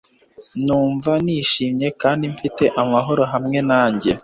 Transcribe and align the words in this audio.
Ndumva 0.61 1.11
nishimye 1.23 1.87
kandi 2.01 2.23
mfite 2.33 2.63
amahoro 2.83 3.23
hamwe 3.33 3.59
nanjye. 3.69 4.09